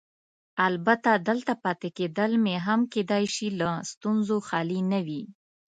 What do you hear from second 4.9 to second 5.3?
نه وي.